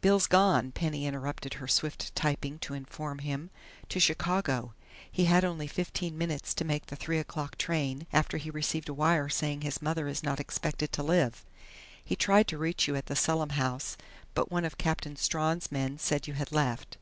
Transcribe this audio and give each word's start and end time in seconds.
"Bill's 0.00 0.26
gone," 0.26 0.72
Penny 0.72 1.06
interrupted 1.06 1.54
her 1.54 1.68
swift 1.68 2.12
typing 2.16 2.58
to 2.58 2.74
inform 2.74 3.20
him. 3.20 3.50
"To 3.90 4.00
Chicago. 4.00 4.74
He 5.08 5.26
had 5.26 5.44
only 5.44 5.68
fifteen 5.68 6.18
minutes 6.18 6.54
to 6.54 6.64
make 6.64 6.86
the 6.86 6.96
three 6.96 7.20
o'clock 7.20 7.56
train, 7.56 8.08
after 8.12 8.36
he 8.36 8.50
received 8.50 8.88
a 8.88 8.92
wire 8.92 9.28
saying 9.28 9.60
his 9.60 9.80
mother 9.80 10.08
is 10.08 10.24
not 10.24 10.40
expected 10.40 10.90
to 10.94 11.04
live. 11.04 11.44
He 12.04 12.16
tried 12.16 12.48
to 12.48 12.58
reach 12.58 12.88
you 12.88 12.96
at 12.96 13.06
the 13.06 13.14
Selim 13.14 13.50
house, 13.50 13.96
but 14.34 14.50
one 14.50 14.64
of 14.64 14.76
Captain 14.76 15.14
Strawn's 15.14 15.70
men 15.70 15.98
said 16.00 16.26
you 16.26 16.34
had 16.34 16.50
left." 16.50 16.96